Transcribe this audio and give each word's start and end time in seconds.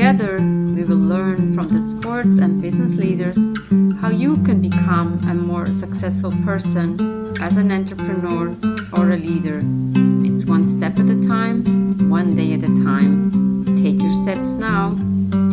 Together, 0.00 0.38
we 0.38 0.82
will 0.82 0.96
learn 0.96 1.52
from 1.52 1.68
the 1.68 1.80
sports 1.82 2.38
and 2.38 2.62
business 2.62 2.94
leaders 2.94 3.36
how 4.00 4.08
you 4.08 4.38
can 4.44 4.58
become 4.62 5.20
a 5.28 5.34
more 5.34 5.70
successful 5.72 6.32
person 6.42 7.36
as 7.38 7.58
an 7.58 7.70
entrepreneur 7.70 8.56
or 8.94 9.10
a 9.10 9.18
leader. 9.18 9.60
It's 10.24 10.46
one 10.46 10.66
step 10.66 10.98
at 10.98 11.10
a 11.10 11.20
time, 11.28 12.08
one 12.08 12.34
day 12.34 12.54
at 12.54 12.62
a 12.62 12.74
time. 12.82 13.76
Take 13.76 14.00
your 14.00 14.14
steps 14.24 14.48
now, 14.52 14.96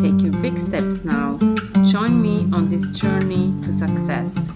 take 0.02 0.22
your 0.22 0.32
big 0.41 0.58
steps 0.58 1.04
now. 1.04 1.38
Join 1.84 2.22
me 2.22 2.48
on 2.54 2.70
this 2.70 2.90
journey 2.91 3.54
to 3.64 3.74
success. 3.74 4.48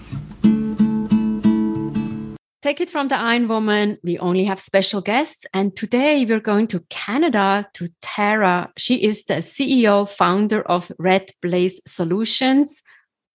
Take 2.62 2.80
it 2.80 2.90
from 2.90 3.08
the 3.08 3.16
Iron 3.16 3.48
Woman. 3.48 3.98
We 4.04 4.18
only 4.20 4.44
have 4.44 4.60
special 4.60 5.00
guests. 5.00 5.44
And 5.52 5.74
today 5.74 6.24
we're 6.24 6.38
going 6.38 6.68
to 6.68 6.78
Canada 6.90 7.68
to 7.74 7.88
Tara. 8.00 8.70
She 8.78 9.02
is 9.02 9.24
the 9.24 9.42
CEO, 9.42 10.08
founder 10.08 10.62
of 10.62 10.92
Red 10.96 11.32
Blaze 11.42 11.80
Solutions. 11.88 12.80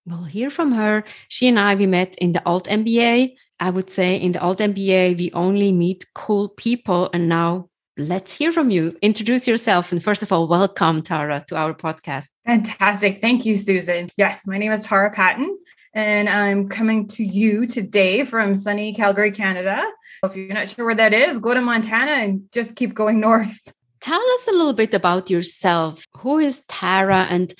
We'll 0.05 0.23
hear 0.23 0.49
from 0.49 0.71
her. 0.71 1.03
She 1.27 1.49
and 1.49 1.59
I, 1.59 1.75
we 1.75 1.87
met 1.87 2.15
in 2.19 2.31
the 2.31 2.41
Alt 2.45 2.69
MBA. 2.69 3.33
I 3.59 3.69
would 3.69 3.89
say 3.89 4.15
in 4.15 4.31
the 4.31 4.39
Alt 4.39 4.59
MBA, 4.59 5.17
we 5.17 5.29
only 5.33 5.73
meet 5.73 6.05
cool 6.15 6.47
people. 6.47 7.09
And 7.13 7.27
now 7.27 7.67
let's 7.97 8.31
hear 8.31 8.53
from 8.53 8.69
you. 8.69 8.95
Introduce 9.01 9.47
yourself. 9.47 9.91
And 9.91 10.03
first 10.03 10.21
of 10.21 10.31
all, 10.31 10.47
welcome, 10.47 11.01
Tara, 11.01 11.43
to 11.47 11.55
our 11.55 11.73
podcast. 11.73 12.29
Fantastic. 12.45 13.21
Thank 13.21 13.45
you, 13.45 13.57
Susan. 13.57 14.09
Yes, 14.17 14.45
my 14.45 14.57
name 14.57 14.71
is 14.71 14.85
Tara 14.85 15.11
Patton, 15.11 15.57
and 15.93 16.29
I'm 16.29 16.69
coming 16.69 17.07
to 17.09 17.23
you 17.23 17.65
today 17.65 18.23
from 18.23 18.55
sunny 18.55 18.93
Calgary, 18.93 19.31
Canada. 19.31 19.83
If 20.23 20.35
you're 20.35 20.53
not 20.53 20.69
sure 20.69 20.85
where 20.85 20.95
that 20.95 21.13
is, 21.13 21.39
go 21.39 21.53
to 21.53 21.61
Montana 21.61 22.11
and 22.11 22.43
just 22.53 22.75
keep 22.75 22.93
going 22.93 23.19
north. 23.19 23.73
Tell 24.01 24.21
us 24.21 24.47
a 24.47 24.51
little 24.51 24.73
bit 24.73 24.93
about 24.93 25.29
yourself. 25.29 26.05
Who 26.17 26.37
is 26.37 26.63
Tara 26.67 27.27
and 27.29 27.53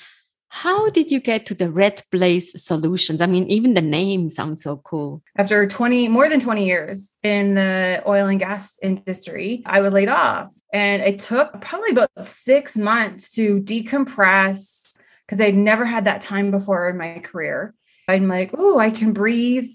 how 0.62 0.90
did 0.90 1.12
you 1.12 1.20
get 1.20 1.46
to 1.46 1.54
the 1.54 1.70
Red 1.70 2.02
Blaze 2.10 2.50
Solutions? 2.60 3.20
I 3.20 3.26
mean, 3.26 3.44
even 3.44 3.74
the 3.74 3.80
name 3.80 4.28
sounds 4.28 4.64
so 4.64 4.78
cool. 4.78 5.22
After 5.36 5.64
20, 5.68 6.08
more 6.08 6.28
than 6.28 6.40
20 6.40 6.66
years 6.66 7.14
in 7.22 7.54
the 7.54 8.02
oil 8.04 8.26
and 8.26 8.40
gas 8.40 8.76
industry, 8.82 9.62
I 9.66 9.80
was 9.80 9.92
laid 9.92 10.08
off. 10.08 10.52
And 10.72 11.00
it 11.00 11.20
took 11.20 11.60
probably 11.60 11.92
about 11.92 12.10
six 12.18 12.76
months 12.76 13.30
to 13.36 13.60
decompress 13.60 14.98
because 15.24 15.40
I'd 15.40 15.54
never 15.54 15.84
had 15.84 16.06
that 16.06 16.22
time 16.22 16.50
before 16.50 16.88
in 16.88 16.96
my 16.96 17.20
career. 17.20 17.72
I'm 18.08 18.26
like, 18.26 18.50
oh, 18.58 18.80
I 18.80 18.90
can 18.90 19.12
breathe. 19.12 19.70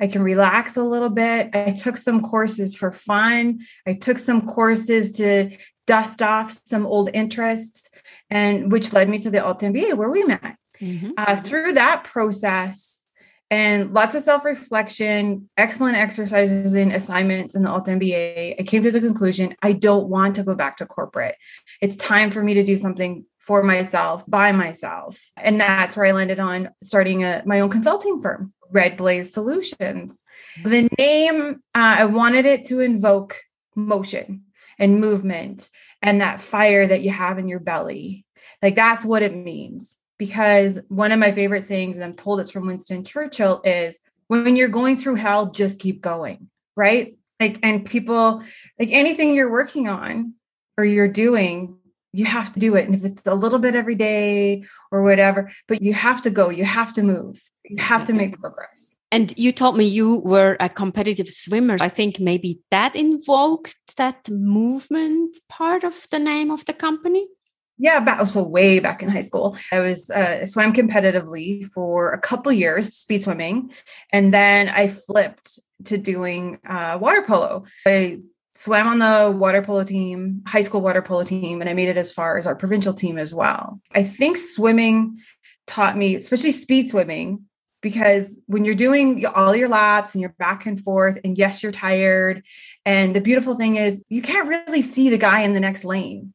I 0.00 0.06
can 0.06 0.22
relax 0.22 0.78
a 0.78 0.82
little 0.82 1.10
bit. 1.10 1.50
I 1.54 1.72
took 1.72 1.98
some 1.98 2.22
courses 2.22 2.74
for 2.74 2.90
fun. 2.90 3.60
I 3.86 3.92
took 3.92 4.18
some 4.18 4.46
courses 4.46 5.12
to 5.18 5.50
dust 5.86 6.22
off 6.22 6.58
some 6.64 6.86
old 6.86 7.10
interests 7.12 7.90
and 8.32 8.72
which 8.72 8.94
led 8.94 9.10
me 9.10 9.18
to 9.18 9.30
the 9.30 9.44
Alt 9.44 9.60
MBA 9.60 9.94
where 9.94 10.10
we 10.10 10.24
met. 10.24 10.56
Mm-hmm. 10.80 11.10
Uh, 11.18 11.36
through 11.36 11.74
that 11.74 12.04
process 12.04 13.02
and 13.50 13.92
lots 13.92 14.14
of 14.14 14.22
self 14.22 14.46
reflection, 14.46 15.50
excellent 15.58 15.98
exercises 15.98 16.74
and 16.74 16.92
assignments 16.92 17.54
in 17.54 17.62
the 17.62 17.68
Alt 17.68 17.86
MBA, 17.86 18.56
I 18.58 18.62
came 18.62 18.82
to 18.84 18.90
the 18.90 19.00
conclusion 19.00 19.54
I 19.62 19.72
don't 19.72 20.08
want 20.08 20.36
to 20.36 20.44
go 20.44 20.54
back 20.54 20.78
to 20.78 20.86
corporate. 20.86 21.36
It's 21.82 21.96
time 21.96 22.30
for 22.30 22.42
me 22.42 22.54
to 22.54 22.64
do 22.64 22.76
something 22.78 23.26
for 23.38 23.62
myself 23.62 24.24
by 24.26 24.50
myself. 24.52 25.20
And 25.36 25.60
that's 25.60 25.94
where 25.94 26.06
I 26.06 26.12
landed 26.12 26.40
on 26.40 26.70
starting 26.82 27.24
a, 27.24 27.42
my 27.44 27.60
own 27.60 27.68
consulting 27.68 28.22
firm, 28.22 28.54
Red 28.70 28.96
Blaze 28.96 29.34
Solutions. 29.34 30.20
The 30.64 30.88
name, 30.98 31.60
uh, 31.74 31.96
I 31.98 32.06
wanted 32.06 32.46
it 32.46 32.64
to 32.66 32.80
invoke 32.80 33.36
motion 33.74 34.44
and 34.78 35.00
movement 35.00 35.68
and 36.02 36.20
that 36.20 36.40
fire 36.40 36.86
that 36.86 37.02
you 37.02 37.10
have 37.10 37.38
in 37.38 37.48
your 37.48 37.60
belly. 37.60 38.26
Like 38.60 38.74
that's 38.74 39.04
what 39.04 39.22
it 39.22 39.34
means. 39.34 39.98
Because 40.18 40.78
one 40.88 41.10
of 41.10 41.18
my 41.18 41.32
favorite 41.32 41.64
sayings, 41.64 41.96
and 41.96 42.04
I'm 42.04 42.14
told 42.14 42.38
it's 42.38 42.50
from 42.50 42.66
Winston 42.66 43.02
Churchill, 43.02 43.60
is 43.64 44.00
when 44.28 44.54
you're 44.56 44.68
going 44.68 44.96
through 44.96 45.16
hell, 45.16 45.46
just 45.46 45.80
keep 45.80 46.00
going. 46.00 46.48
Right. 46.76 47.16
Like, 47.40 47.58
and 47.62 47.84
people, 47.84 48.42
like 48.78 48.90
anything 48.92 49.34
you're 49.34 49.50
working 49.50 49.88
on 49.88 50.34
or 50.78 50.84
you're 50.84 51.08
doing, 51.08 51.76
you 52.12 52.24
have 52.24 52.52
to 52.52 52.60
do 52.60 52.76
it. 52.76 52.86
And 52.86 52.94
if 52.94 53.04
it's 53.04 53.26
a 53.26 53.34
little 53.34 53.58
bit 53.58 53.74
every 53.74 53.96
day 53.96 54.64
or 54.90 55.02
whatever, 55.02 55.50
but 55.66 55.82
you 55.82 55.92
have 55.92 56.22
to 56.22 56.30
go, 56.30 56.50
you 56.50 56.64
have 56.64 56.92
to 56.94 57.02
move, 57.02 57.42
you 57.64 57.82
have 57.82 58.04
to 58.04 58.12
make 58.12 58.38
progress. 58.38 58.94
And 59.12 59.34
you 59.36 59.52
told 59.52 59.76
me 59.76 59.84
you 59.84 60.20
were 60.20 60.56
a 60.58 60.70
competitive 60.70 61.28
swimmer. 61.28 61.76
I 61.82 61.90
think 61.90 62.18
maybe 62.18 62.60
that 62.70 62.96
invoked 62.96 63.76
that 63.98 64.28
movement 64.30 65.38
part 65.50 65.84
of 65.84 66.08
the 66.10 66.18
name 66.18 66.50
of 66.50 66.64
the 66.64 66.72
company. 66.72 67.28
Yeah, 67.76 68.00
back 68.00 68.20
also 68.20 68.42
way 68.42 68.80
back 68.80 69.02
in 69.02 69.10
high 69.10 69.20
school, 69.20 69.56
I 69.70 69.80
was 69.80 70.08
uh, 70.10 70.46
swam 70.46 70.72
competitively 70.72 71.66
for 71.66 72.12
a 72.12 72.18
couple 72.18 72.52
years, 72.52 72.94
speed 72.94 73.22
swimming, 73.22 73.72
and 74.12 74.32
then 74.32 74.68
I 74.68 74.88
flipped 74.88 75.58
to 75.84 75.98
doing 75.98 76.58
uh, 76.66 76.96
water 77.00 77.22
polo. 77.22 77.64
I 77.86 78.20
swam 78.54 78.86
on 78.86 78.98
the 78.98 79.36
water 79.36 79.62
polo 79.62 79.84
team, 79.84 80.42
high 80.46 80.62
school 80.62 80.80
water 80.80 81.02
polo 81.02 81.24
team, 81.24 81.60
and 81.60 81.68
I 81.68 81.74
made 81.74 81.88
it 81.88 81.96
as 81.98 82.12
far 82.12 82.38
as 82.38 82.46
our 82.46 82.54
provincial 82.54 82.94
team 82.94 83.18
as 83.18 83.34
well. 83.34 83.80
I 83.94 84.04
think 84.04 84.38
swimming 84.38 85.18
taught 85.66 85.96
me, 85.98 86.14
especially 86.14 86.52
speed 86.52 86.88
swimming, 86.88 87.46
because 87.82 88.40
when 88.46 88.64
you're 88.64 88.74
doing 88.74 89.26
all 89.26 89.54
your 89.54 89.68
laps 89.68 90.14
and 90.14 90.22
you're 90.22 90.34
back 90.38 90.64
and 90.64 90.80
forth 90.80 91.18
and 91.24 91.36
yes 91.36 91.62
you're 91.62 91.72
tired 91.72 92.42
and 92.86 93.14
the 93.14 93.20
beautiful 93.20 93.54
thing 93.54 93.76
is 93.76 94.02
you 94.08 94.22
can't 94.22 94.48
really 94.48 94.80
see 94.80 95.10
the 95.10 95.18
guy 95.18 95.40
in 95.40 95.52
the 95.52 95.60
next 95.60 95.84
lane 95.84 96.32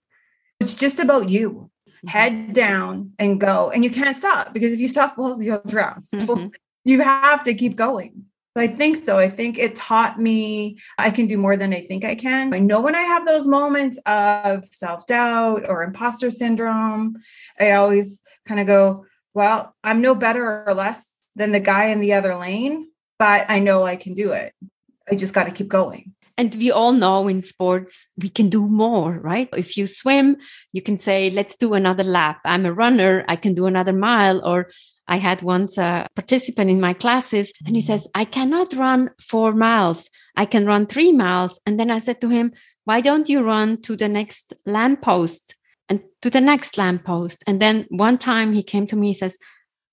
it's 0.59 0.75
just 0.75 0.99
about 0.99 1.29
you 1.29 1.71
mm-hmm. 1.89 2.07
head 2.07 2.53
down 2.53 3.11
and 3.17 3.39
go 3.39 3.71
and 3.71 3.83
you 3.83 3.89
can't 3.89 4.17
stop 4.17 4.53
because 4.53 4.71
if 4.71 4.79
you 4.79 4.87
stop 4.87 5.17
well 5.17 5.41
you'll 5.41 5.61
drown 5.65 6.03
so 6.03 6.19
mm-hmm. 6.19 6.47
you 6.83 7.01
have 7.01 7.43
to 7.43 7.55
keep 7.55 7.75
going 7.75 8.25
so 8.55 8.63
I 8.63 8.67
think 8.67 8.95
so. 8.97 9.19
I 9.19 9.29
think 9.29 9.59
it 9.59 9.75
taught 9.75 10.17
me 10.17 10.79
I 10.97 11.11
can 11.11 11.27
do 11.27 11.37
more 11.37 11.55
than 11.57 11.75
I 11.75 11.81
think 11.81 12.03
I 12.03 12.15
can. 12.15 12.51
I 12.55 12.57
know 12.57 12.81
when 12.81 12.95
I 12.95 13.03
have 13.03 13.23
those 13.23 13.45
moments 13.45 13.99
of 14.07 14.65
self 14.71 15.05
doubt 15.05 15.69
or 15.69 15.83
imposter 15.83 16.31
syndrome, 16.31 17.17
I 17.59 17.73
always 17.73 18.19
kind 18.47 18.59
of 18.59 18.65
go, 18.65 19.05
well, 19.35 19.75
I'm 19.83 20.01
no 20.01 20.15
better 20.15 20.63
or 20.65 20.73
less 20.73 21.16
than 21.37 21.51
the 21.53 21.59
guy 21.59 21.85
in 21.85 22.01
the 22.01 22.13
other 22.13 22.35
lane, 22.35 22.89
but 23.19 23.45
I 23.47 23.59
know 23.59 23.83
I 23.83 23.95
can 23.95 24.13
do 24.13 24.31
it. 24.31 24.53
I 25.09 25.15
just 25.15 25.33
got 25.33 25.45
to 25.45 25.51
keep 25.51 25.69
going. 25.69 26.13
And 26.39 26.55
we 26.55 26.69
all 26.71 26.91
know 26.91 27.27
in 27.27 27.41
sports, 27.41 28.07
we 28.17 28.29
can 28.29 28.49
do 28.49 28.67
more, 28.67 29.19
right? 29.19 29.49
If 29.53 29.77
you 29.77 29.87
swim, 29.87 30.37
you 30.71 30.81
can 30.81 30.97
say, 30.97 31.31
let's 31.31 31.55
do 31.55 31.73
another 31.73 32.03
lap. 32.03 32.39
I'm 32.45 32.65
a 32.65 32.73
runner, 32.73 33.23
I 33.27 33.35
can 33.37 33.53
do 33.55 33.65
another 33.65 33.93
mile. 33.93 34.45
Or 34.45 34.67
I 35.07 35.17
had 35.17 35.41
once 35.41 35.77
a 35.77 36.07
participant 36.15 36.69
in 36.69 36.81
my 36.81 36.93
classes, 36.93 37.51
and 37.65 37.75
he 37.75 37.81
says, 37.81 38.07
I 38.13 38.25
cannot 38.25 38.73
run 38.73 39.11
four 39.19 39.53
miles, 39.53 40.09
I 40.35 40.45
can 40.45 40.67
run 40.67 40.85
three 40.85 41.11
miles. 41.11 41.59
And 41.65 41.79
then 41.79 41.89
I 41.89 41.99
said 41.99 42.19
to 42.21 42.29
him, 42.29 42.51
why 42.85 43.01
don't 43.01 43.29
you 43.29 43.41
run 43.41 43.81
to 43.83 43.95
the 43.95 44.07
next 44.07 44.53
lamppost 44.65 45.55
and 45.89 46.01
to 46.21 46.29
the 46.29 46.41
next 46.41 46.77
lamppost? 46.77 47.43
And 47.47 47.59
then 47.59 47.85
one 47.89 48.17
time 48.17 48.53
he 48.53 48.63
came 48.63 48.85
to 48.87 48.95
me, 48.95 49.07
he 49.07 49.13
says, 49.13 49.37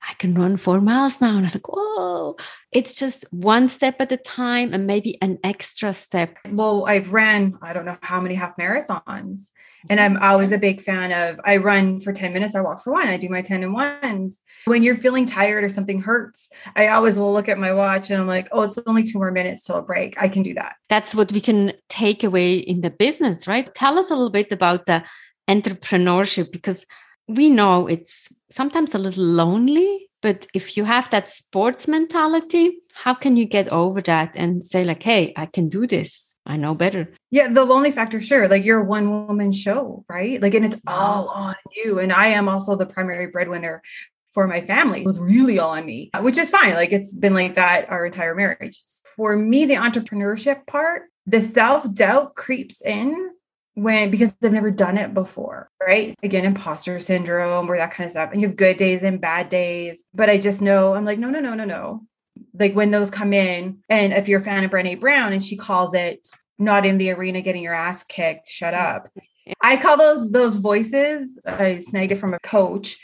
I 0.08 0.14
can 0.14 0.34
run 0.34 0.56
four 0.56 0.80
miles 0.80 1.20
now. 1.20 1.30
And 1.30 1.40
I 1.40 1.42
was 1.42 1.54
like, 1.54 1.68
whoa, 1.68 2.36
it's 2.72 2.92
just 2.92 3.24
one 3.30 3.68
step 3.68 3.96
at 4.00 4.12
a 4.12 4.16
time 4.16 4.74
and 4.74 4.86
maybe 4.86 5.18
an 5.22 5.38
extra 5.42 5.92
step. 5.92 6.38
Well, 6.48 6.86
I've 6.86 7.12
ran, 7.12 7.58
I 7.62 7.72
don't 7.72 7.84
know 7.84 7.96
how 8.02 8.20
many 8.20 8.34
half 8.34 8.56
marathons. 8.56 9.50
And 9.90 10.00
I'm 10.00 10.14
mm-hmm. 10.14 10.24
always 10.24 10.50
a 10.50 10.58
big 10.58 10.80
fan 10.80 11.12
of 11.12 11.40
I 11.44 11.58
run 11.58 12.00
for 12.00 12.12
10 12.12 12.32
minutes, 12.32 12.54
I 12.54 12.60
walk 12.62 12.82
for 12.82 12.92
one, 12.92 13.08
I 13.08 13.16
do 13.16 13.28
my 13.28 13.42
10 13.42 13.62
and 13.62 13.74
ones. 13.74 14.42
When 14.64 14.82
you're 14.82 14.96
feeling 14.96 15.26
tired 15.26 15.62
or 15.62 15.68
something 15.68 16.00
hurts, 16.00 16.50
I 16.74 16.88
always 16.88 17.18
will 17.18 17.32
look 17.32 17.48
at 17.48 17.58
my 17.58 17.72
watch 17.72 18.10
and 18.10 18.20
I'm 18.20 18.26
like, 18.26 18.48
oh, 18.52 18.62
it's 18.62 18.78
only 18.86 19.02
two 19.02 19.18
more 19.18 19.30
minutes 19.30 19.62
till 19.62 19.76
a 19.76 19.82
break. 19.82 20.20
I 20.20 20.28
can 20.28 20.42
do 20.42 20.54
that. 20.54 20.76
That's 20.88 21.14
what 21.14 21.32
we 21.32 21.40
can 21.40 21.72
take 21.88 22.24
away 22.24 22.54
in 22.54 22.80
the 22.80 22.90
business, 22.90 23.46
right? 23.46 23.74
Tell 23.74 23.98
us 23.98 24.10
a 24.10 24.14
little 24.14 24.30
bit 24.30 24.52
about 24.52 24.86
the 24.86 25.04
entrepreneurship 25.48 26.50
because 26.50 26.86
we 27.28 27.50
know 27.50 27.86
it's 27.86 28.28
sometimes 28.50 28.94
a 28.94 28.98
little 28.98 29.24
lonely, 29.24 30.08
but 30.22 30.46
if 30.54 30.76
you 30.76 30.84
have 30.84 31.10
that 31.10 31.28
sports 31.28 31.86
mentality, 31.86 32.78
how 32.94 33.14
can 33.14 33.36
you 33.36 33.44
get 33.44 33.68
over 33.68 34.00
that 34.02 34.32
and 34.34 34.64
say, 34.64 34.84
like, 34.84 35.02
hey, 35.02 35.32
I 35.36 35.46
can 35.46 35.68
do 35.68 35.86
this? 35.86 36.34
I 36.46 36.56
know 36.56 36.74
better. 36.74 37.12
Yeah, 37.30 37.48
the 37.48 37.64
lonely 37.64 37.90
factor, 37.90 38.20
sure. 38.20 38.48
Like 38.48 38.64
you're 38.64 38.80
a 38.80 38.84
one 38.84 39.26
woman 39.26 39.52
show, 39.52 40.04
right? 40.08 40.40
Like, 40.40 40.54
and 40.54 40.64
it's 40.64 40.80
all 40.86 41.28
on 41.28 41.54
you. 41.74 41.98
And 41.98 42.12
I 42.12 42.28
am 42.28 42.48
also 42.48 42.76
the 42.76 42.86
primary 42.86 43.28
breadwinner 43.28 43.82
for 44.32 44.46
my 44.46 44.60
family. 44.60 45.00
It 45.00 45.06
was 45.06 45.20
really 45.20 45.58
all 45.58 45.70
on 45.70 45.86
me, 45.86 46.10
which 46.20 46.36
is 46.36 46.50
fine. 46.50 46.74
Like 46.74 46.92
it's 46.92 47.14
been 47.14 47.34
like 47.34 47.54
that 47.54 47.90
our 47.90 48.04
entire 48.04 48.34
marriage. 48.34 48.82
For 49.16 49.36
me, 49.36 49.64
the 49.64 49.74
entrepreneurship 49.74 50.66
part, 50.66 51.04
the 51.24 51.40
self 51.40 51.90
doubt 51.94 52.34
creeps 52.34 52.82
in 52.82 53.30
when 53.74 54.10
because 54.10 54.36
I've 54.42 54.52
never 54.52 54.70
done 54.70 54.98
it 54.98 55.14
before, 55.14 55.70
right? 55.82 56.14
Again, 56.22 56.44
imposter 56.44 57.00
syndrome 57.00 57.70
or 57.70 57.76
that 57.76 57.92
kind 57.92 58.06
of 58.06 58.12
stuff. 58.12 58.30
And 58.32 58.40
you 58.40 58.48
have 58.48 58.56
good 58.56 58.76
days 58.76 59.02
and 59.02 59.20
bad 59.20 59.48
days. 59.48 60.04
But 60.14 60.30
I 60.30 60.38
just 60.38 60.62
know 60.62 60.94
I'm 60.94 61.04
like, 61.04 61.18
no, 61.18 61.30
no, 61.30 61.40
no, 61.40 61.54
no, 61.54 61.64
no. 61.64 62.06
Like 62.58 62.74
when 62.74 62.90
those 62.90 63.10
come 63.10 63.32
in, 63.32 63.78
and 63.88 64.12
if 64.12 64.28
you're 64.28 64.40
a 64.40 64.42
fan 64.42 64.64
of 64.64 64.70
Brene 64.70 65.00
Brown 65.00 65.32
and 65.32 65.44
she 65.44 65.56
calls 65.56 65.94
it 65.94 66.28
not 66.58 66.86
in 66.86 66.98
the 66.98 67.10
arena 67.10 67.40
getting 67.40 67.62
your 67.62 67.74
ass 67.74 68.04
kicked, 68.04 68.48
shut 68.48 68.74
up. 68.74 69.10
I 69.60 69.76
call 69.76 69.96
those 69.96 70.30
those 70.30 70.56
voices, 70.56 71.38
I 71.44 71.78
snagged 71.78 72.12
it 72.12 72.16
from 72.16 72.34
a 72.34 72.38
coach. 72.40 72.96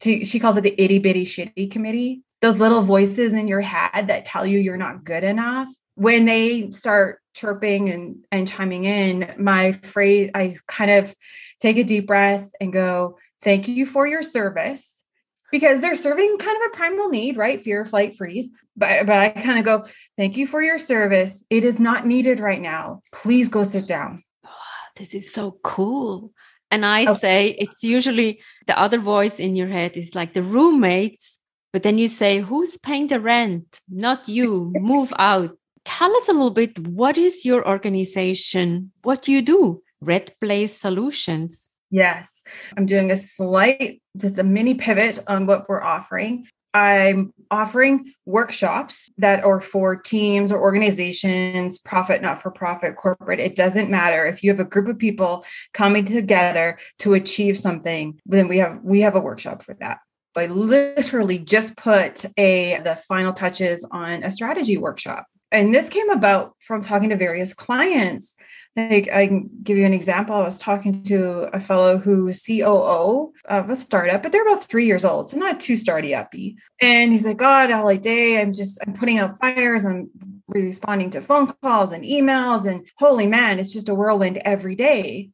To, 0.00 0.24
she 0.24 0.38
calls 0.38 0.56
it 0.56 0.60
the 0.60 0.80
itty 0.80 1.00
bitty 1.00 1.24
shitty 1.24 1.72
committee. 1.72 2.22
Those 2.40 2.60
little 2.60 2.82
voices 2.82 3.32
in 3.32 3.48
your 3.48 3.60
head 3.60 4.06
that 4.06 4.24
tell 4.24 4.46
you 4.46 4.60
you're 4.60 4.76
not 4.76 5.02
good 5.02 5.24
enough. 5.24 5.68
When 5.96 6.24
they 6.24 6.70
start 6.70 7.18
chirping 7.38 7.88
and, 7.88 8.24
and 8.32 8.48
chiming 8.48 8.84
in, 8.84 9.34
my 9.38 9.72
phrase, 9.72 10.30
I 10.34 10.56
kind 10.66 10.90
of 10.90 11.14
take 11.60 11.76
a 11.76 11.84
deep 11.84 12.06
breath 12.06 12.50
and 12.60 12.72
go, 12.72 13.18
Thank 13.40 13.68
you 13.68 13.86
for 13.86 14.06
your 14.06 14.24
service. 14.24 15.04
Because 15.50 15.80
they're 15.80 15.96
serving 15.96 16.36
kind 16.38 16.56
of 16.56 16.62
a 16.66 16.76
primal 16.76 17.08
need, 17.08 17.36
right? 17.36 17.62
Fear, 17.62 17.86
flight, 17.86 18.14
freeze. 18.16 18.50
But, 18.76 19.06
but 19.06 19.16
I 19.16 19.30
kind 19.30 19.58
of 19.58 19.64
go, 19.64 19.86
Thank 20.16 20.36
you 20.36 20.46
for 20.46 20.60
your 20.60 20.78
service. 20.78 21.44
It 21.48 21.64
is 21.64 21.78
not 21.78 22.06
needed 22.06 22.40
right 22.40 22.60
now. 22.60 23.02
Please 23.12 23.48
go 23.48 23.62
sit 23.62 23.86
down. 23.86 24.24
Ah, 24.44 24.50
this 24.96 25.14
is 25.14 25.32
so 25.32 25.58
cool. 25.62 26.32
And 26.70 26.84
I 26.84 27.04
okay. 27.04 27.18
say 27.18 27.48
it's 27.58 27.82
usually 27.82 28.40
the 28.66 28.78
other 28.78 28.98
voice 28.98 29.38
in 29.38 29.56
your 29.56 29.68
head 29.68 29.96
is 29.96 30.14
like 30.14 30.34
the 30.34 30.42
roommates, 30.42 31.38
but 31.72 31.82
then 31.82 31.96
you 31.96 32.08
say, 32.08 32.40
Who's 32.40 32.76
paying 32.76 33.06
the 33.06 33.20
rent? 33.20 33.80
Not 33.88 34.28
you. 34.28 34.72
Move 34.76 35.14
out 35.18 35.56
tell 35.88 36.14
us 36.16 36.28
a 36.28 36.32
little 36.32 36.50
bit 36.50 36.78
what 36.86 37.16
is 37.16 37.46
your 37.46 37.66
organization? 37.66 38.92
What 39.02 39.22
do 39.22 39.32
you 39.32 39.40
do? 39.40 39.82
Red 40.02 40.32
Blaze 40.38 40.76
Solutions. 40.76 41.70
Yes, 41.90 42.42
I'm 42.76 42.84
doing 42.84 43.10
a 43.10 43.16
slight, 43.16 44.02
just 44.14 44.38
a 44.38 44.44
mini 44.44 44.74
pivot 44.74 45.18
on 45.26 45.46
what 45.46 45.66
we're 45.66 45.82
offering. 45.82 46.46
I'm 46.74 47.32
offering 47.50 48.12
workshops 48.26 49.08
that 49.16 49.42
are 49.42 49.62
for 49.62 49.96
teams 49.96 50.52
or 50.52 50.60
organizations, 50.60 51.78
profit, 51.78 52.20
not 52.20 52.42
for 52.42 52.50
profit, 52.50 52.96
corporate. 52.96 53.40
It 53.40 53.56
doesn't 53.56 53.90
matter. 53.90 54.26
If 54.26 54.44
you 54.44 54.50
have 54.50 54.60
a 54.60 54.66
group 54.66 54.88
of 54.88 54.98
people 54.98 55.46
coming 55.72 56.04
together 56.04 56.78
to 56.98 57.14
achieve 57.14 57.58
something, 57.58 58.20
then 58.26 58.48
we 58.48 58.58
have 58.58 58.80
we 58.84 59.00
have 59.00 59.16
a 59.16 59.20
workshop 59.20 59.62
for 59.62 59.74
that. 59.80 59.98
I 60.36 60.46
literally 60.46 61.38
just 61.38 61.76
put 61.78 62.26
a 62.36 62.78
the 62.84 62.96
final 63.08 63.32
touches 63.32 63.88
on 63.90 64.22
a 64.22 64.30
strategy 64.30 64.76
workshop 64.76 65.26
and 65.50 65.74
this 65.74 65.88
came 65.88 66.10
about 66.10 66.54
from 66.60 66.82
talking 66.82 67.10
to 67.10 67.16
various 67.16 67.54
clients. 67.54 68.36
Like 68.76 69.10
i 69.10 69.26
can 69.26 69.50
give 69.62 69.76
you 69.76 69.84
an 69.86 69.92
example. 69.92 70.36
I 70.36 70.42
was 70.42 70.58
talking 70.58 71.02
to 71.04 71.48
a 71.52 71.58
fellow 71.58 71.98
who's 71.98 72.44
coo 72.46 73.32
of 73.46 73.70
a 73.70 73.76
startup 73.76 74.22
but 74.22 74.30
they're 74.30 74.46
about 74.46 74.64
three 74.64 74.86
years 74.86 75.04
old 75.04 75.30
so 75.30 75.36
not 75.36 75.60
too 75.60 75.74
starty 75.74 76.16
uppy. 76.16 76.56
And 76.80 77.12
he's 77.12 77.26
like 77.26 77.38
god 77.38 77.70
all 77.70 77.96
day 77.96 78.40
i'm 78.40 78.52
just 78.52 78.78
i'm 78.86 78.94
putting 78.94 79.18
out 79.18 79.38
fires. 79.38 79.84
I'm 79.84 80.10
responding 80.46 81.10
to 81.10 81.20
phone 81.20 81.52
calls 81.62 81.92
and 81.92 82.04
emails 82.04 82.66
and 82.66 82.86
holy 82.96 83.26
man 83.26 83.58
it's 83.58 83.72
just 83.72 83.88
a 83.88 83.94
whirlwind 83.94 84.38
every 84.44 84.76
day. 84.76 85.30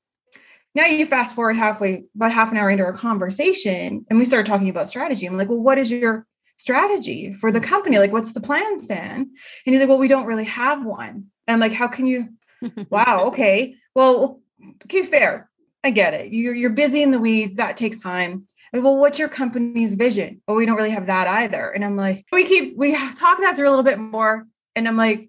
Now 0.75 0.87
you 0.87 1.05
fast 1.05 1.37
forward 1.37 1.57
halfway 1.57 2.05
about 2.17 2.33
half 2.33 2.51
an 2.51 2.59
hour 2.59 2.71
into 2.71 2.85
our 2.85 2.95
conversation 2.95 4.07
and 4.09 4.19
we 4.19 4.25
started 4.25 4.49
talking 4.51 4.71
about 4.71 4.89
strategy. 4.89 5.27
I'm 5.27 5.37
like 5.37 5.51
well 5.51 5.59
what 5.59 5.79
is 5.79 5.91
your 5.91 6.27
strategy 6.57 7.33
for 7.33 7.53
the 7.53 7.61
company? 7.61 7.99
Like, 7.99 8.13
what's 8.13 8.33
the 8.33 8.41
plan, 8.41 8.79
Stan? 8.79 9.17
And 9.21 9.31
he's 9.65 9.81
like, 9.81 9.89
well, 9.89 9.99
we 9.99 10.09
don't 10.09 10.27
really 10.27 10.45
have 10.45 10.85
one. 10.85 11.27
And 11.47 11.55
I'm 11.55 11.61
like, 11.61 11.73
how 11.73 11.89
can 11.89 12.07
you? 12.07 12.29
wow. 12.91 13.25
Okay. 13.27 13.77
Well, 13.95 14.41
okay, 14.85 15.03
fair. 15.03 15.51
I 15.83 15.91
get 15.91 16.15
it. 16.15 16.33
You're, 16.33 16.55
you're 16.55 16.71
busy 16.71 17.03
in 17.03 17.11
the 17.11 17.21
weeds. 17.21 17.57
That 17.57 17.77
takes 17.77 18.01
time. 18.01 18.47
Like, 18.73 18.83
well, 18.83 18.99
what's 18.99 19.19
your 19.19 19.29
company's 19.29 19.95
vision? 19.95 20.41
Well, 20.49 20.57
we 20.57 20.67
don't 20.67 20.77
really 20.77 20.91
have 20.91 21.07
that 21.07 21.29
either. 21.29 21.71
And 21.71 21.85
I'm 21.85 21.97
like, 21.97 22.25
we 22.33 22.45
keep, 22.45 22.77
we 22.77 22.93
talk 22.93 23.39
that 23.39 23.55
through 23.55 23.69
a 23.69 23.71
little 23.71 23.85
bit 23.85 23.99
more. 23.99 24.47
And 24.75 24.89
I'm 24.89 24.97
like, 24.97 25.29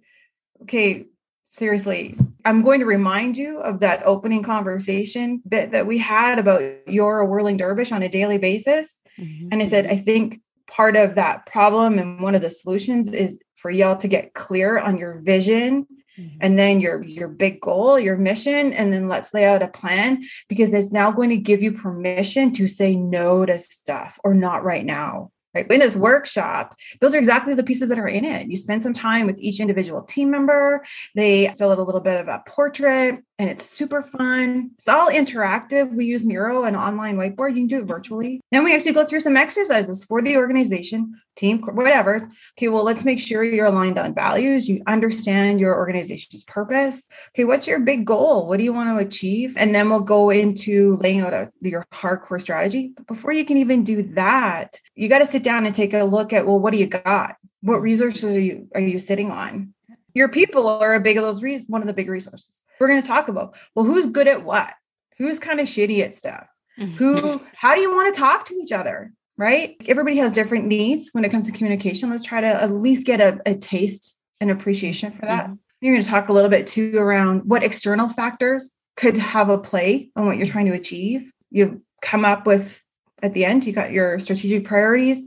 okay, 0.63 1.05
seriously, 1.49 2.17
I'm 2.43 2.61
going 2.61 2.79
to 2.79 2.85
remind 2.85 3.37
you 3.37 3.59
of 3.59 3.79
that 3.79 4.03
opening 4.05 4.43
conversation 4.43 5.41
bit 5.47 5.71
that 5.71 5.87
we 5.87 5.97
had 5.97 6.39
about 6.39 6.61
you're 6.87 7.19
a 7.19 7.25
whirling 7.25 7.57
dervish 7.57 7.91
on 7.91 8.03
a 8.03 8.09
daily 8.09 8.37
basis. 8.37 8.99
Mm-hmm. 9.19 9.49
And 9.51 9.61
I 9.61 9.65
said, 9.65 9.87
I 9.87 9.97
think 9.97 10.41
part 10.69 10.95
of 10.95 11.15
that 11.15 11.45
problem 11.45 11.99
and 11.99 12.19
one 12.19 12.35
of 12.35 12.41
the 12.41 12.49
solutions 12.49 13.13
is 13.13 13.41
for 13.55 13.69
y'all 13.71 13.97
to 13.97 14.07
get 14.07 14.33
clear 14.33 14.79
on 14.79 14.97
your 14.97 15.19
vision 15.19 15.85
mm-hmm. 16.17 16.37
and 16.41 16.57
then 16.57 16.81
your 16.81 17.03
your 17.03 17.27
big 17.27 17.61
goal 17.61 17.99
your 17.99 18.17
mission 18.17 18.73
and 18.73 18.91
then 18.91 19.07
let's 19.07 19.33
lay 19.33 19.45
out 19.45 19.61
a 19.61 19.67
plan 19.67 20.23
because 20.49 20.73
it's 20.73 20.91
now 20.91 21.11
going 21.11 21.29
to 21.29 21.37
give 21.37 21.61
you 21.61 21.71
permission 21.71 22.51
to 22.51 22.67
say 22.67 22.95
no 22.95 23.45
to 23.45 23.59
stuff 23.59 24.19
or 24.23 24.33
not 24.33 24.63
right 24.63 24.85
now 24.85 25.31
right? 25.55 25.71
In 25.71 25.79
this 25.79 25.95
workshop, 25.95 26.77
those 26.99 27.15
are 27.15 27.17
exactly 27.17 27.53
the 27.53 27.63
pieces 27.63 27.89
that 27.89 27.97
are 27.99 28.07
in 28.07 28.25
it. 28.25 28.47
You 28.47 28.57
spend 28.57 28.83
some 28.83 28.93
time 28.93 29.25
with 29.25 29.39
each 29.39 29.59
individual 29.59 30.03
team 30.03 30.29
member. 30.29 30.83
They 31.15 31.47
fill 31.57 31.71
out 31.71 31.79
a 31.79 31.83
little 31.83 32.01
bit 32.01 32.19
of 32.19 32.27
a 32.27 32.43
portrait 32.45 33.23
and 33.39 33.49
it's 33.49 33.65
super 33.65 34.03
fun. 34.03 34.71
It's 34.75 34.87
all 34.87 35.09
interactive. 35.09 35.93
We 35.93 36.05
use 36.05 36.25
Miro, 36.25 36.63
an 36.63 36.75
online 36.75 37.17
whiteboard. 37.17 37.49
You 37.49 37.55
can 37.55 37.67
do 37.67 37.81
it 37.81 37.87
virtually. 37.87 38.41
Then 38.51 38.63
we 38.63 38.75
actually 38.75 38.93
go 38.93 39.05
through 39.05 39.21
some 39.21 39.37
exercises 39.37 40.03
for 40.03 40.21
the 40.21 40.37
organization, 40.37 41.19
team, 41.35 41.61
whatever. 41.61 42.29
Okay, 42.57 42.67
well, 42.67 42.83
let's 42.83 43.05
make 43.05 43.19
sure 43.19 43.43
you're 43.43 43.65
aligned 43.65 43.97
on 43.97 44.13
values. 44.13 44.67
You 44.67 44.81
understand 44.87 45.59
your 45.59 45.75
organization's 45.75 46.43
purpose. 46.43 47.09
Okay, 47.29 47.45
what's 47.45 47.67
your 47.67 47.79
big 47.79 48.05
goal? 48.05 48.47
What 48.47 48.57
do 48.57 48.63
you 48.63 48.73
want 48.73 48.89
to 48.89 49.05
achieve? 49.05 49.55
And 49.57 49.73
then 49.73 49.89
we'll 49.89 49.99
go 49.99 50.29
into 50.29 50.95
laying 50.97 51.21
out 51.21 51.33
a, 51.33 51.51
your 51.61 51.85
hardcore 51.93 52.41
strategy. 52.41 52.91
But 52.95 53.07
before 53.07 53.31
you 53.31 53.45
can 53.45 53.57
even 53.57 53.83
do 53.83 54.03
that, 54.13 54.79
you 54.95 55.09
got 55.09 55.19
to 55.19 55.25
sit 55.25 55.43
down 55.43 55.65
and 55.65 55.75
take 55.75 55.93
a 55.93 56.03
look 56.03 56.33
at 56.33 56.45
well, 56.45 56.59
what 56.59 56.73
do 56.73 56.79
you 56.79 56.87
got? 56.87 57.35
What 57.61 57.81
resources 57.81 58.35
are 58.35 58.39
you 58.39 58.67
are 58.73 58.81
you 58.81 58.99
sitting 58.99 59.31
on? 59.31 59.73
Your 60.13 60.29
people 60.29 60.67
are 60.67 60.93
a 60.93 61.01
big 61.01 61.17
of 61.17 61.23
those 61.23 61.43
reasons, 61.43 61.69
one 61.69 61.81
of 61.81 61.87
the 61.87 61.93
big 61.93 62.09
resources. 62.09 62.63
We're 62.79 62.87
going 62.87 63.01
to 63.01 63.07
talk 63.07 63.27
about 63.27 63.55
well, 63.75 63.85
who's 63.85 64.05
good 64.05 64.27
at 64.27 64.43
what? 64.43 64.73
Who's 65.17 65.39
kind 65.39 65.59
of 65.59 65.67
shitty 65.67 66.01
at 66.01 66.13
stuff? 66.13 66.47
Mm-hmm. 66.77 66.95
Who, 66.95 67.41
how 67.53 67.75
do 67.75 67.81
you 67.81 67.91
want 67.91 68.13
to 68.13 68.19
talk 68.19 68.45
to 68.45 68.55
each 68.55 68.71
other? 68.71 69.13
Right? 69.37 69.75
Everybody 69.87 70.17
has 70.17 70.31
different 70.31 70.65
needs 70.65 71.09
when 71.11 71.25
it 71.25 71.31
comes 71.31 71.47
to 71.47 71.51
communication. 71.51 72.09
Let's 72.09 72.23
try 72.23 72.41
to 72.41 72.47
at 72.47 72.71
least 72.71 73.05
get 73.05 73.19
a, 73.19 73.39
a 73.45 73.55
taste 73.55 74.17
and 74.39 74.49
appreciation 74.49 75.11
for 75.11 75.25
that. 75.25 75.45
Mm-hmm. 75.45 75.55
You're 75.81 75.93
going 75.95 76.03
to 76.03 76.09
talk 76.09 76.29
a 76.29 76.33
little 76.33 76.49
bit 76.49 76.67
too 76.67 76.97
around 76.97 77.41
what 77.45 77.63
external 77.63 78.07
factors 78.09 78.73
could 78.95 79.17
have 79.17 79.49
a 79.49 79.57
play 79.57 80.09
on 80.15 80.25
what 80.25 80.37
you're 80.37 80.47
trying 80.47 80.67
to 80.67 80.73
achieve. 80.73 81.31
You 81.51 81.81
come 82.01 82.23
up 82.23 82.47
with 82.47 82.81
at 83.21 83.33
the 83.33 83.45
end, 83.45 83.65
you 83.65 83.73
got 83.73 83.91
your 83.91 84.19
strategic 84.19 84.65
priorities. 84.65 85.21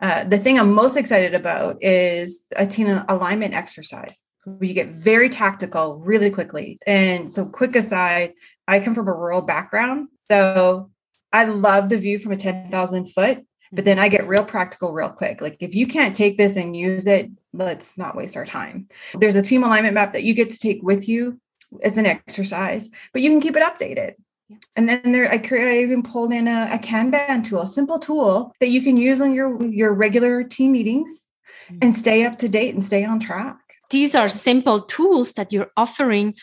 Uh, 0.00 0.24
the 0.24 0.38
thing 0.38 0.58
I'm 0.58 0.72
most 0.72 0.96
excited 0.96 1.34
about 1.34 1.76
is 1.82 2.44
a 2.56 2.66
team 2.66 3.02
alignment 3.08 3.54
exercise. 3.54 4.22
You 4.60 4.72
get 4.72 4.92
very 4.92 5.28
tactical 5.28 5.96
really 5.96 6.30
quickly. 6.30 6.78
And 6.86 7.30
so, 7.30 7.46
quick 7.46 7.76
aside, 7.76 8.32
I 8.66 8.80
come 8.80 8.94
from 8.94 9.08
a 9.08 9.12
rural 9.12 9.42
background. 9.42 10.08
So, 10.30 10.90
I 11.32 11.44
love 11.44 11.90
the 11.90 11.98
view 11.98 12.18
from 12.18 12.32
a 12.32 12.36
10,000 12.36 13.06
foot, 13.12 13.44
but 13.72 13.84
then 13.84 13.98
I 13.98 14.08
get 14.08 14.26
real 14.26 14.44
practical 14.44 14.92
real 14.92 15.10
quick. 15.10 15.40
Like, 15.40 15.56
if 15.60 15.74
you 15.74 15.86
can't 15.86 16.16
take 16.16 16.36
this 16.36 16.56
and 16.56 16.76
use 16.76 17.06
it, 17.06 17.30
let's 17.52 17.96
not 17.96 18.16
waste 18.16 18.36
our 18.36 18.44
time. 18.44 18.88
There's 19.14 19.36
a 19.36 19.42
team 19.42 19.62
alignment 19.62 19.94
map 19.94 20.12
that 20.12 20.24
you 20.24 20.34
get 20.34 20.50
to 20.50 20.58
take 20.58 20.82
with 20.82 21.08
you 21.08 21.40
as 21.82 21.98
an 21.98 22.06
exercise, 22.06 22.88
but 23.12 23.22
you 23.22 23.30
can 23.30 23.40
keep 23.40 23.56
it 23.56 23.62
updated. 23.62 24.14
And 24.74 24.88
then 24.88 25.12
there, 25.12 25.30
I, 25.30 25.40
I 25.52 25.78
even 25.78 26.02
pulled 26.02 26.32
in 26.32 26.48
a, 26.48 26.70
a 26.72 26.78
Kanban 26.78 27.44
tool, 27.44 27.62
a 27.62 27.66
simple 27.66 27.98
tool 27.98 28.52
that 28.58 28.68
you 28.68 28.82
can 28.82 28.96
use 28.96 29.20
on 29.20 29.32
your 29.32 29.64
your 29.64 29.94
regular 29.94 30.42
team 30.42 30.72
meetings 30.72 31.28
mm-hmm. 31.70 31.78
and 31.82 31.96
stay 31.96 32.24
up 32.24 32.38
to 32.40 32.48
date 32.48 32.74
and 32.74 32.82
stay 32.82 33.04
on 33.04 33.20
track. 33.20 33.56
These 33.90 34.14
are 34.14 34.28
simple 34.28 34.80
tools 34.80 35.32
that 35.32 35.52
you're 35.52 35.70
offering, 35.76 36.34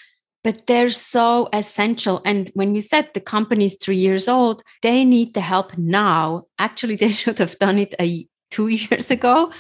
but 0.48 0.66
they're 0.66 0.88
so 0.88 1.50
essential. 1.52 2.22
And 2.24 2.50
when 2.54 2.74
you 2.74 2.80
said 2.80 3.10
the 3.14 3.20
company's 3.20 3.76
three 3.76 3.98
years 3.98 4.30
old, 4.30 4.64
they 4.82 5.04
need 5.04 5.34
the 5.34 5.42
help 5.42 5.78
now. 5.78 6.44
Actually, 6.58 6.96
they 6.96 7.10
should 7.22 7.40
have 7.40 7.60
done 7.60 7.78
it 7.78 7.94
a 8.00 8.26
two 8.50 8.68
years 8.88 9.12
ago 9.12 9.52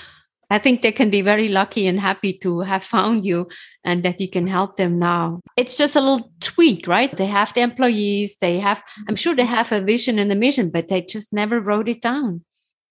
I 0.50 0.60
think 0.60 0.82
they 0.82 0.92
can 0.92 1.10
be 1.10 1.22
very 1.22 1.50
lucky 1.50 1.88
and 1.88 2.00
happy 2.00 2.32
to 2.40 2.62
have 2.62 2.84
found 2.84 3.26
you 3.26 3.50
and 3.84 4.04
that 4.04 4.22
you 4.22 4.30
can 4.30 4.48
help 4.48 4.78
them 4.78 4.98
now. 4.98 5.42
It's 5.58 5.76
just 5.76 5.96
a 5.96 6.02
little 6.02 6.32
tweak, 6.40 6.88
right? 6.88 7.16
They 7.16 7.26
have 7.26 7.54
the 7.54 7.62
employees, 7.62 8.38
they 8.40 8.60
have, 8.60 8.82
I'm 9.10 9.18
sure 9.18 9.36
they 9.36 9.46
have 9.46 9.72
a 9.72 9.82
vision 9.82 10.20
and 10.20 10.32
a 10.32 10.36
mission, 10.36 10.70
but 10.70 10.88
they 10.88 11.02
just 11.02 11.34
never 11.34 11.60
wrote 11.60 11.90
it 11.90 12.02
down. 12.02 12.46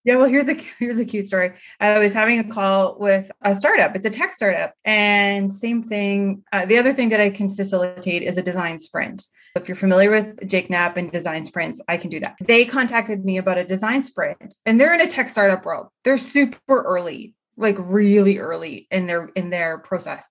Yeah, 0.07 0.15
well, 0.17 0.29
here's 0.29 0.49
a 0.49 0.55
here's 0.79 0.99
a 0.99 1.05
cute 1.05 1.27
story. 1.27 1.53
I 1.81 1.99
was 1.99 2.15
having 2.15 2.39
a 2.39 2.45
call 2.45 2.97
with 2.99 3.31
a 3.43 3.55
startup. 3.55 3.97
It's 3.97 4.07
a 4.07 4.11
tech 4.11 4.33
startup, 4.33 4.73
and 4.85 5.53
same 5.53 5.83
thing. 5.83 6.45
Uh, 6.53 6.65
the 6.65 6.79
other 6.79 6.93
thing 6.93 7.11
that 7.11 7.21
I 7.21 7.29
can 7.29 7.53
facilitate 7.55 8.23
is 8.23 8.39
a 8.39 8.43
design 8.43 8.79
sprint. 8.79 9.25
If 9.57 9.69
you're 9.69 9.75
familiar 9.75 10.11
with 10.11 10.49
Jake 10.49 10.71
Knapp 10.71 10.97
and 10.97 11.11
design 11.11 11.43
sprints, 11.43 11.83
I 11.89 11.97
can 11.97 12.09
do 12.11 12.21
that. 12.21 12.37
They 12.41 12.65
contacted 12.65 13.25
me 13.25 13.37
about 13.37 13.59
a 13.59 13.65
design 13.65 14.05
sprint, 14.05 14.55
and 14.65 14.81
they're 14.81 14.95
in 14.95 15.01
a 15.01 15.09
tech 15.09 15.29
startup 15.29 15.65
world. 15.67 15.89
They're 16.05 16.19
super 16.19 16.83
early, 16.83 17.35
like 17.57 17.77
really 17.79 18.39
early 18.39 18.87
in 18.93 19.09
their 19.09 19.27
in 19.35 19.51
their 19.51 19.79
process. 19.79 20.31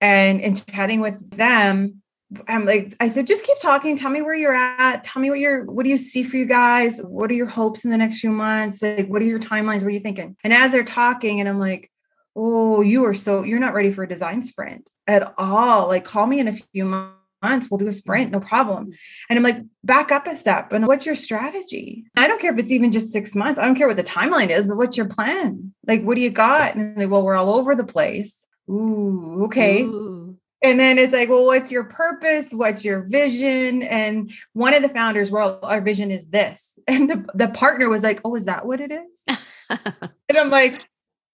And 0.00 0.40
in 0.40 0.56
chatting 0.56 1.00
with 1.00 1.30
them, 1.30 2.02
I'm 2.48 2.64
like, 2.64 2.94
I 2.98 3.08
said, 3.08 3.26
just 3.26 3.44
keep 3.44 3.58
talking. 3.60 3.96
Tell 3.96 4.10
me 4.10 4.20
where 4.20 4.34
you're 4.34 4.54
at. 4.54 5.04
Tell 5.04 5.22
me 5.22 5.30
what 5.30 5.38
you're, 5.38 5.64
what 5.64 5.84
do 5.84 5.90
you 5.90 5.96
see 5.96 6.24
for 6.24 6.36
you 6.36 6.44
guys? 6.44 6.98
What 6.98 7.30
are 7.30 7.34
your 7.34 7.46
hopes 7.46 7.84
in 7.84 7.90
the 7.90 7.98
next 7.98 8.18
few 8.18 8.32
months? 8.32 8.82
Like, 8.82 9.06
what 9.06 9.22
are 9.22 9.26
your 9.26 9.38
timelines? 9.38 9.82
What 9.82 9.86
are 9.86 9.90
you 9.90 10.00
thinking? 10.00 10.36
And 10.42 10.52
as 10.52 10.72
they're 10.72 10.82
talking, 10.82 11.38
and 11.38 11.48
I'm 11.48 11.60
like, 11.60 11.90
oh, 12.34 12.80
you 12.80 13.04
are 13.04 13.14
so, 13.14 13.44
you're 13.44 13.60
not 13.60 13.74
ready 13.74 13.92
for 13.92 14.02
a 14.02 14.08
design 14.08 14.42
sprint 14.42 14.90
at 15.06 15.34
all. 15.38 15.86
Like, 15.86 16.04
call 16.04 16.26
me 16.26 16.40
in 16.40 16.48
a 16.48 16.52
few 16.52 16.84
months. 16.84 17.70
We'll 17.70 17.78
do 17.78 17.86
a 17.86 17.92
sprint, 17.92 18.32
no 18.32 18.40
problem. 18.40 18.90
And 19.30 19.38
I'm 19.38 19.44
like, 19.44 19.58
back 19.84 20.10
up 20.10 20.26
a 20.26 20.34
step. 20.34 20.72
And 20.72 20.88
what's 20.88 21.06
your 21.06 21.14
strategy? 21.14 22.06
I 22.16 22.26
don't 22.26 22.40
care 22.40 22.52
if 22.52 22.58
it's 22.58 22.72
even 22.72 22.90
just 22.90 23.12
six 23.12 23.36
months. 23.36 23.58
I 23.58 23.64
don't 23.64 23.76
care 23.76 23.86
what 23.86 23.96
the 23.96 24.02
timeline 24.02 24.50
is, 24.50 24.66
but 24.66 24.76
what's 24.76 24.96
your 24.96 25.06
plan? 25.06 25.72
Like, 25.86 26.02
what 26.02 26.16
do 26.16 26.22
you 26.22 26.30
got? 26.30 26.74
And 26.74 26.96
they, 26.96 27.06
well, 27.06 27.22
we're 27.22 27.36
all 27.36 27.54
over 27.54 27.76
the 27.76 27.84
place. 27.84 28.46
Ooh, 28.68 29.44
okay. 29.44 29.84
Ooh 29.84 30.15
and 30.62 30.80
then 30.80 30.98
it's 30.98 31.12
like, 31.12 31.28
well, 31.28 31.46
what's 31.46 31.70
your 31.70 31.84
purpose? 31.84 32.52
What's 32.52 32.84
your 32.84 33.00
vision? 33.00 33.82
And 33.82 34.30
one 34.54 34.74
of 34.74 34.82
the 34.82 34.88
founders, 34.88 35.30
well, 35.30 35.58
our 35.62 35.80
vision 35.80 36.10
is 36.10 36.28
this. 36.28 36.78
And 36.88 37.10
the, 37.10 37.24
the 37.34 37.48
partner 37.48 37.88
was 37.88 38.02
like, 38.02 38.20
oh, 38.24 38.34
is 38.36 38.46
that 38.46 38.64
what 38.64 38.80
it 38.80 38.90
is? 38.92 39.24
and 39.68 40.38
I'm 40.38 40.50
like, 40.50 40.82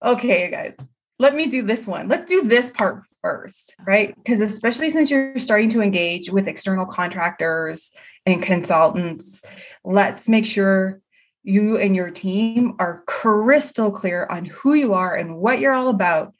okay, 0.02 0.46
you 0.46 0.50
guys, 0.50 0.74
let 1.18 1.34
me 1.34 1.46
do 1.46 1.62
this 1.62 1.86
one. 1.86 2.08
Let's 2.08 2.24
do 2.24 2.42
this 2.42 2.70
part 2.70 3.02
first, 3.20 3.76
right? 3.86 4.14
Because 4.16 4.40
especially 4.40 4.90
since 4.90 5.10
you're 5.10 5.36
starting 5.38 5.68
to 5.70 5.82
engage 5.82 6.30
with 6.30 6.48
external 6.48 6.86
contractors 6.86 7.92
and 8.26 8.42
consultants, 8.42 9.44
let's 9.84 10.28
make 10.28 10.46
sure 10.46 11.00
you 11.44 11.76
and 11.76 11.94
your 11.94 12.10
team 12.10 12.74
are 12.78 13.02
crystal 13.06 13.90
clear 13.90 14.26
on 14.30 14.46
who 14.46 14.74
you 14.74 14.94
are 14.94 15.14
and 15.14 15.36
what 15.36 15.58
you're 15.58 15.72
all 15.72 15.88
about 15.88 16.34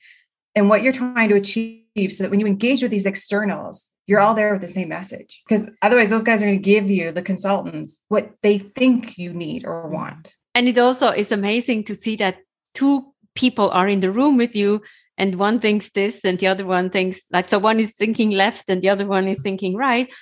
and 0.55 0.69
what 0.69 0.83
you're 0.83 0.93
trying 0.93 1.29
to 1.31 1.37
achieve 1.37 2.13
so 2.13 2.25
that 2.25 2.31
when 2.31 2.41
you 2.41 2.47
engage 2.47 2.83
with 2.83 2.91
these 2.91 3.07
externals, 3.07 3.91
you're 4.07 4.21
all 4.21 4.35
there 4.35 4.53
with 4.53 4.63
the 4.63 4.69
same 4.69 4.89
message. 4.89 5.43
Because 5.49 5.67
otherwise, 5.81 6.11
those 6.11 6.23
guys 6.23 6.43
are 6.43 6.47
going 6.47 6.59
to 6.59 6.63
give 6.63 6.91
you, 6.91 7.13
the 7.13 7.23
consultants, 7.23 8.03
what 8.09 8.33
they 8.43 8.59
think 8.59 9.19
you 9.19 9.33
need 9.33 9.65
or 9.65 9.89
want. 9.89 10.37
And 10.55 10.69
it 10.69 10.79
also 10.79 11.09
is 11.09 11.33
amazing 11.33 11.85
to 11.85 11.95
see 11.95 12.17
that 12.17 12.39
two 12.75 13.13
people 13.35 13.71
are 13.71 13.89
in 13.89 14.01
the 14.01 14.11
room 14.11 14.37
with 14.37 14.55
you 14.55 14.83
and 15.19 15.39
one 15.39 15.61
thinks 15.61 15.91
this 15.91 16.25
and 16.25 16.39
the 16.39 16.47
other 16.47 16.67
one 16.67 16.91
thinks 16.91 17.21
like 17.33 17.49
so 17.49 17.59
one 17.59 17.81
is 17.81 17.93
thinking 17.93 18.31
left 18.31 18.69
and 18.69 18.83
the 18.83 18.89
other 18.89 19.07
one 19.07 19.27
is 19.29 19.41
thinking 19.43 19.77
right 19.77 20.13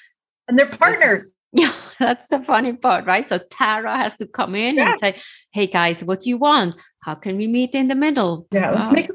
and 0.48 0.58
they're 0.58 0.66
partners 0.66 1.30
yeah 1.52 1.72
that's 1.98 2.28
the 2.28 2.40
funny 2.40 2.72
part 2.72 3.06
right 3.06 3.28
so 3.28 3.38
tara 3.50 3.96
has 3.96 4.14
to 4.14 4.26
come 4.26 4.54
in 4.54 4.76
yeah. 4.76 4.92
and 4.92 5.00
say 5.00 5.20
hey 5.52 5.66
guys 5.66 6.04
what 6.04 6.20
do 6.20 6.30
you 6.30 6.36
want 6.36 6.74
how 7.02 7.14
can 7.14 7.36
we 7.36 7.46
meet 7.46 7.74
in 7.74 7.88
the 7.88 7.94
middle 7.94 8.46
yeah 8.52 8.70
let's 8.70 8.92
make 8.92 9.08
a 9.08 9.14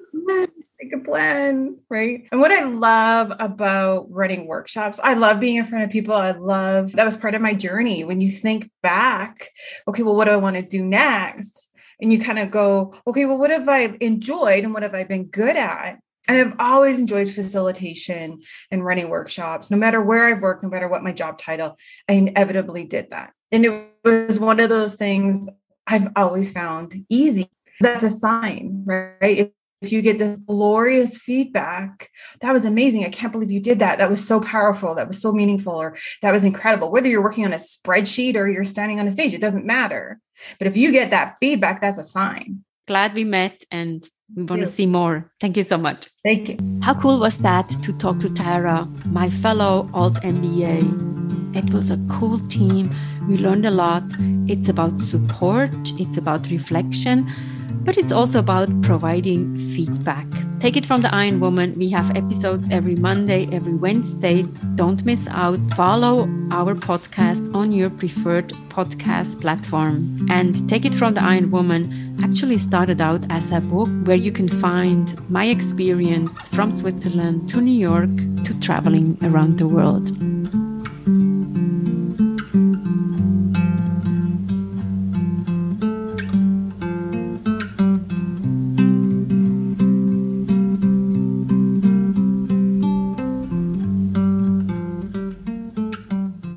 plan, 1.05 1.77
right? 1.89 2.27
And 2.31 2.41
what 2.41 2.51
I 2.51 2.63
love 2.63 3.31
about 3.39 4.11
running 4.11 4.47
workshops, 4.47 4.99
I 5.03 5.13
love 5.13 5.39
being 5.39 5.57
in 5.57 5.65
front 5.65 5.83
of 5.83 5.91
people. 5.91 6.13
I 6.13 6.31
love 6.31 6.93
that 6.93 7.05
was 7.05 7.17
part 7.17 7.35
of 7.35 7.41
my 7.41 7.53
journey. 7.53 8.03
When 8.03 8.21
you 8.21 8.31
think 8.31 8.69
back, 8.83 9.49
okay, 9.87 10.03
well, 10.03 10.15
what 10.15 10.25
do 10.25 10.31
I 10.31 10.37
want 10.37 10.55
to 10.55 10.61
do 10.61 10.83
next? 10.83 11.69
And 12.01 12.11
you 12.11 12.19
kind 12.19 12.39
of 12.39 12.51
go, 12.51 12.93
okay, 13.07 13.25
well, 13.25 13.37
what 13.37 13.51
have 13.51 13.69
I 13.69 13.95
enjoyed 14.01 14.63
and 14.63 14.73
what 14.73 14.83
have 14.83 14.95
I 14.95 15.05
been 15.05 15.25
good 15.25 15.55
at? 15.55 15.99
And 16.27 16.37
I've 16.41 16.55
always 16.59 16.99
enjoyed 16.99 17.29
facilitation 17.29 18.41
and 18.71 18.83
running 18.83 19.09
workshops, 19.09 19.69
no 19.69 19.77
matter 19.77 20.01
where 20.01 20.25
I've 20.25 20.41
worked, 20.41 20.63
no 20.63 20.69
matter 20.69 20.87
what 20.87 21.03
my 21.03 21.13
job 21.13 21.37
title, 21.37 21.77
I 22.09 22.13
inevitably 22.13 22.85
did 22.85 23.11
that. 23.11 23.31
And 23.51 23.63
it 23.63 23.89
was 24.03 24.39
one 24.39 24.59
of 24.59 24.69
those 24.69 24.95
things 24.95 25.47
I've 25.87 26.07
always 26.15 26.51
found 26.51 27.05
easy. 27.09 27.49
That's 27.79 28.03
a 28.03 28.09
sign, 28.09 28.83
right? 28.85 29.53
If 29.85 29.91
you 29.91 30.01
get 30.01 30.17
this 30.17 30.35
glorious 30.35 31.17
feedback, 31.17 32.09
that 32.41 32.51
was 32.51 32.65
amazing. 32.65 33.05
I 33.05 33.09
can't 33.09 33.31
believe 33.31 33.51
you 33.51 33.59
did 33.59 33.79
that. 33.79 33.99
That 33.99 34.09
was 34.09 34.25
so 34.25 34.41
powerful. 34.41 34.95
That 34.95 35.07
was 35.07 35.21
so 35.21 35.31
meaningful, 35.31 35.73
or 35.73 35.95
that 36.21 36.31
was 36.31 36.43
incredible. 36.43 36.91
Whether 36.91 37.07
you're 37.07 37.21
working 37.21 37.45
on 37.45 37.53
a 37.53 37.57
spreadsheet 37.57 38.35
or 38.35 38.47
you're 38.47 38.63
standing 38.63 38.99
on 38.99 39.07
a 39.07 39.11
stage, 39.11 39.33
it 39.33 39.41
doesn't 39.41 39.65
matter. 39.65 40.19
But 40.57 40.67
if 40.67 40.75
you 40.75 40.91
get 40.91 41.11
that 41.11 41.37
feedback, 41.39 41.81
that's 41.81 41.97
a 41.97 42.03
sign. 42.03 42.63
Glad 42.87 43.13
we 43.13 43.23
met 43.23 43.63
and 43.71 44.07
we 44.35 44.43
want 44.43 44.61
to 44.61 44.67
see 44.67 44.85
more. 44.85 45.31
Thank 45.39 45.55
you 45.57 45.63
so 45.63 45.77
much. 45.77 46.09
Thank 46.23 46.49
you. 46.49 46.57
How 46.81 46.99
cool 46.99 47.19
was 47.19 47.37
that 47.39 47.69
to 47.83 47.93
talk 47.93 48.19
to 48.19 48.29
Tara, 48.29 48.85
my 49.05 49.29
fellow 49.29 49.89
alt 49.93 50.15
MBA? 50.21 51.55
It 51.55 51.71
was 51.73 51.89
a 51.89 51.99
cool 52.09 52.39
team. 52.39 52.93
We 53.29 53.37
learned 53.37 53.65
a 53.65 53.71
lot. 53.71 54.03
It's 54.47 54.67
about 54.67 54.99
support, 54.99 55.71
it's 55.97 56.17
about 56.17 56.49
reflection 56.49 57.31
but 57.85 57.97
it's 57.97 58.11
also 58.11 58.39
about 58.39 58.69
providing 58.81 59.55
feedback. 59.55 60.27
Take 60.59 60.75
it 60.75 60.85
from 60.85 61.01
the 61.01 61.13
Iron 61.13 61.39
Woman. 61.39 61.75
We 61.77 61.89
have 61.91 62.15
episodes 62.17 62.67
every 62.71 62.95
Monday, 62.95 63.47
every 63.51 63.75
Wednesday. 63.75 64.43
Don't 64.73 65.05
miss 65.05 65.27
out. 65.29 65.59
Follow 65.75 66.27
our 66.49 66.73
podcast 66.73 67.53
on 67.53 67.71
your 67.71 67.91
preferred 67.91 68.49
podcast 68.69 69.39
platform. 69.39 70.27
And 70.31 70.67
Take 70.67 70.85
It 70.85 70.95
from 70.95 71.13
the 71.13 71.21
Iron 71.21 71.51
Woman 71.51 72.17
actually 72.23 72.57
started 72.57 72.99
out 72.99 73.23
as 73.29 73.51
a 73.51 73.61
book 73.61 73.89
where 74.05 74.17
you 74.17 74.31
can 74.31 74.49
find 74.49 75.29
my 75.29 75.45
experience 75.45 76.47
from 76.47 76.71
Switzerland 76.71 77.47
to 77.49 77.61
New 77.61 77.79
York 77.79 78.09
to 78.43 78.59
traveling 78.59 79.17
around 79.21 79.59
the 79.59 79.67
world. 79.67 80.11